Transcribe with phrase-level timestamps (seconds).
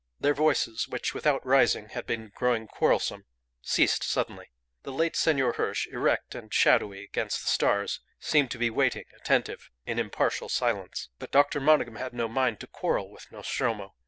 [0.19, 3.25] Their voices, which without rising had been growing quarrelsome,
[3.61, 4.47] ceased suddenly.
[4.81, 9.69] The late Senor Hirsch, erect and shadowy against the stars, seemed to be waiting attentive,
[9.85, 11.09] in impartial silence.
[11.19, 11.59] But Dr.
[11.61, 13.93] Monygham had no mind to quarrel with Nostromo.